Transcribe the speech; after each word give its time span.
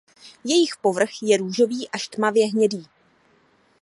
Jejich 0.43 0.77
povrch 0.77 1.09
je 1.21 1.37
růžový 1.37 1.89
až 1.89 2.07
tmavě 2.07 2.47
hnědý. 2.51 2.85